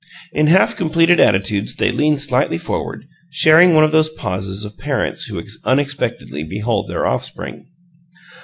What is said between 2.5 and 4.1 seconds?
forward, sharing one of those